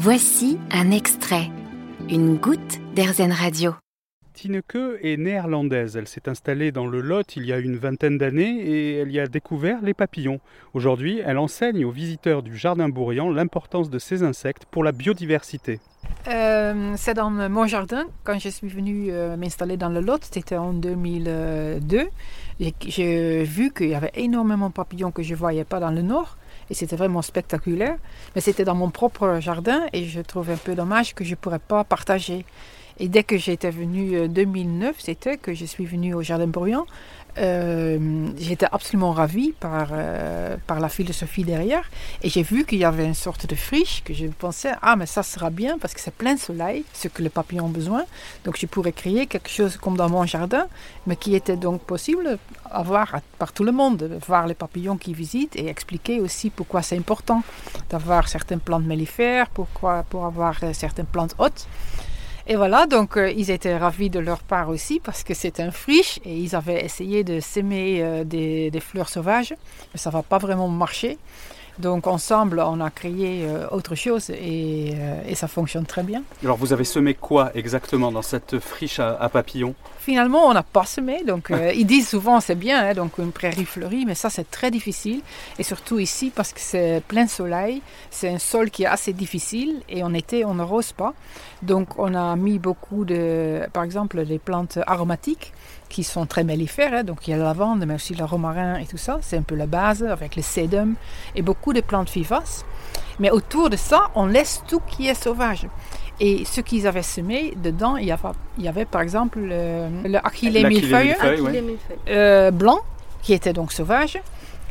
[0.00, 1.50] Voici un extrait,
[2.08, 3.74] une goutte d'Airzen Radio.
[4.32, 5.96] Tineke est néerlandaise.
[5.96, 9.18] Elle s'est installée dans le Lot il y a une vingtaine d'années et elle y
[9.18, 10.38] a découvert les papillons.
[10.72, 15.80] Aujourd'hui, elle enseigne aux visiteurs du Jardin Bourriand l'importance de ces insectes pour la biodiversité.
[16.28, 18.04] Euh, c'est dans mon jardin.
[18.24, 22.08] Quand je suis venue euh, m'installer dans le Lot, c'était en 2002.
[22.86, 26.02] J'ai vu qu'il y avait énormément de papillons que je ne voyais pas dans le
[26.02, 26.36] Nord.
[26.70, 27.96] Et c'était vraiment spectaculaire.
[28.34, 31.36] Mais c'était dans mon propre jardin et je trouve un peu dommage que je ne
[31.36, 32.44] pourrais pas partager.
[33.00, 36.48] Et dès que j'étais venue en euh, 2009, c'était que je suis venue au Jardin
[36.48, 36.86] Bruyant.
[37.38, 41.88] Euh, j'étais absolument ravie par, euh, par la philosophie derrière.
[42.22, 45.06] Et j'ai vu qu'il y avait une sorte de friche que je pensais, ah, mais
[45.06, 48.04] ça sera bien parce que c'est plein soleil, ce que les papillons ont besoin.
[48.44, 50.66] Donc je pourrais créer quelque chose comme dans mon jardin,
[51.06, 52.38] mais qui était donc possible
[52.70, 56.82] à voir par tout le monde, voir les papillons qui visitent et expliquer aussi pourquoi
[56.82, 57.42] c'est important
[57.90, 61.66] d'avoir certaines plantes mellifères, pourquoi, pour avoir certaines plantes hautes.
[62.50, 65.70] Et voilà, donc euh, ils étaient ravis de leur part aussi parce que c'est un
[65.70, 69.54] friche et ils avaient essayé de s'aimer euh, des, des, fleurs sauvages,
[69.92, 71.18] mais ça va pas vraiment marcher.
[71.78, 76.24] Donc ensemble, on a créé euh, autre chose et, euh, et, ça fonctionne très bien.
[76.42, 79.74] Alors vous avez semé quoi exactement dans cette friche à, à papillons?
[80.00, 81.22] Finalement, on n'a pas semé.
[81.22, 84.50] Donc euh, ils disent souvent c'est bien, hein, donc une prairie fleurie, mais ça c'est
[84.50, 85.20] très difficile.
[85.60, 89.80] Et surtout ici parce que c'est plein soleil, c'est un sol qui est assez difficile
[89.88, 91.14] et en été on n'arrose pas.
[91.62, 95.52] Donc on a mis beaucoup de, par exemple, des plantes aromatiques
[95.88, 96.92] qui sont très mellifères.
[96.92, 97.04] Hein.
[97.04, 99.18] Donc il y a la lavande, mais aussi le romarin et tout ça.
[99.22, 100.94] C'est un peu la base avec le sédum
[101.34, 102.64] et beaucoup de plantes vivaces.
[103.18, 105.66] Mais autour de ça, on laisse tout qui est sauvage.
[106.20, 108.28] Et ce qu'ils avaient semé, dedans, il y avait,
[108.58, 111.14] il y avait par exemple le, le achillée millefeuille
[112.08, 112.80] euh, blanc,
[113.22, 114.20] qui était donc sauvage.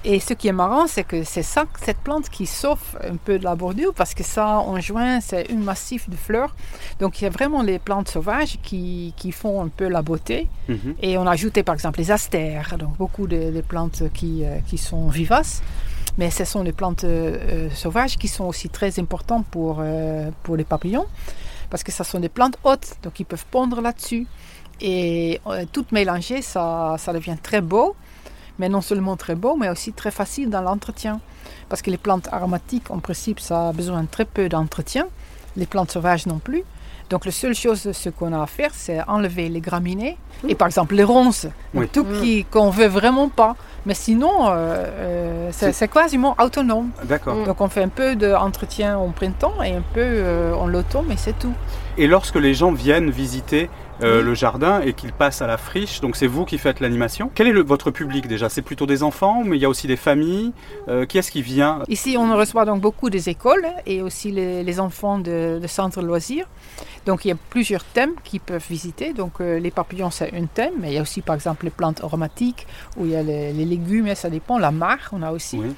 [0.04, 3.40] Et ce qui est marrant, c'est que c'est ça, cette plante qui sauve un peu
[3.40, 6.56] de la bordure parce que ça, en juin, c'est un massif de fleurs.
[7.00, 10.48] Donc il y a vraiment les plantes sauvages qui, qui font un peu la beauté.
[10.70, 10.96] Mm -hmm.
[11.02, 14.60] Et on a ajouté par exemple les astères, donc beaucoup de, de plantes qui, euh,
[14.68, 15.62] qui, sont vivaces.
[16.18, 20.56] Mais ce sont les plantes euh, sauvages qui sont aussi très importantes pour, euh, pour
[20.60, 21.08] les papillons
[21.70, 24.26] parce que ce sont des plantes hautes, donc ils peuvent pondre là-dessus.
[24.80, 27.96] Et euh, toutes mélangées, ça, ça devient très beau
[28.60, 31.20] mais non seulement très beau, mais aussi très facile dans l'entretien.
[31.70, 35.08] Parce que les plantes aromatiques, en principe, ça a besoin de très peu d'entretien.
[35.56, 36.64] Les plantes sauvages non plus.
[37.10, 40.68] Donc la seule chose ce qu'on a à faire, c'est enlever les graminées et par
[40.68, 41.88] exemple les ronces, oui.
[41.88, 43.56] tout qui qu'on veut vraiment pas.
[43.86, 46.90] Mais sinon, euh, euh, c'est quasiment autonome.
[47.06, 47.46] D'accord.
[47.46, 51.16] Donc on fait un peu d'entretien en printemps et un peu euh, en l'automne, mais
[51.16, 51.54] c'est tout.
[51.98, 53.70] Et lorsque les gens viennent visiter
[54.02, 56.02] euh, le jardin et qu'ils passent à la friche.
[56.02, 57.32] Donc c'est vous qui faites l'animation.
[57.34, 58.50] Quel est le, votre public déjà?
[58.50, 60.54] C'est plutôt des enfants, mais il y a aussi des familles.
[60.88, 61.84] Euh, qui est-ce qui vient?
[61.88, 66.02] Ici, on reçoit donc beaucoup des écoles et aussi les, les enfants de, de centres
[66.02, 66.48] loisirs.
[67.06, 69.14] Donc il y a plusieurs thèmes qu'ils peuvent visiter.
[69.14, 71.72] Donc euh, les papillons, c'est un thème, mais il y a aussi par exemple les
[71.72, 74.58] plantes aromatiques ou il y a les, les légumes, ça dépend.
[74.58, 75.58] La mare, on a aussi.
[75.58, 75.74] Oui.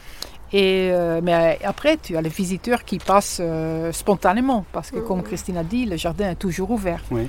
[0.52, 5.06] Et, euh, mais après, tu as les visiteurs qui passent euh, spontanément, parce que mmh.
[5.06, 7.04] comme Christine a dit, le jardin est toujours ouvert.
[7.12, 7.28] Oui.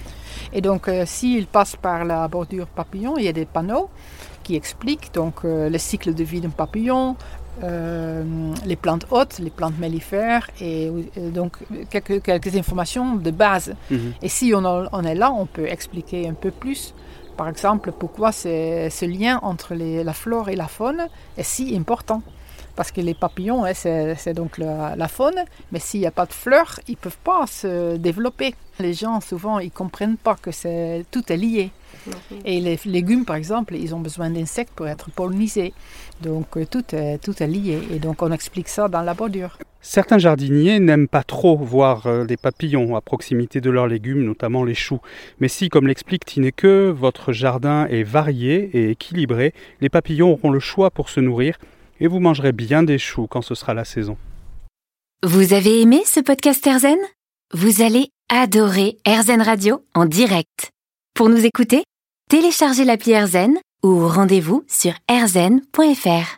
[0.52, 3.90] Et donc, euh, s'ils passent par la bordure papillon, il y a des panneaux
[4.42, 7.14] qui expliquent donc, le cycle de vie d'un papillon,
[7.62, 11.58] les plantes hautes, les plantes mellifères, et, et donc
[11.90, 13.74] quelques, quelques, informations de base.
[13.90, 13.96] Mmh.
[14.22, 16.94] Et si on, on, est là, on peut expliquer un peu plus.
[17.36, 21.06] Par exemple, pourquoi ce lien entre les, la flore et la faune
[21.36, 22.22] est si important
[22.80, 26.24] parce que les papillons, hein, c'est donc la, la, faune, mais s'il n'y a pas
[26.24, 28.54] de fleurs, ils ne peuvent pas se développer.
[28.78, 31.72] Les gens, souvent, ils ne comprennent pas que est, tout est lié.
[32.46, 35.74] Et les légumes, par exemple, ils ont besoin d'insectes pour être pollinisés.
[36.22, 37.78] Donc euh, tout est, tout est lié.
[37.92, 39.58] Et donc on explique ça dans la bordure.
[39.82, 44.64] Certains jardiniers n'aiment pas trop voir euh, les papillons à proximité de leurs légumes, notamment
[44.64, 45.00] les choux.
[45.38, 49.52] Mais si, comme l'explique Tineke, votre jardin est varié et équilibré,
[49.82, 51.58] les papillons auront le choix pour se nourrir
[52.00, 54.16] et vous mangerez bien des choux quand ce sera la saison.
[55.22, 56.98] Vous avez aimé ce podcast Erzen
[57.52, 60.70] Vous allez adorer Erzen Radio en direct.
[61.14, 61.84] Pour nous écouter,
[62.30, 66.36] téléchargez l'appli Erzen ou rendez-vous sur erzen.fr.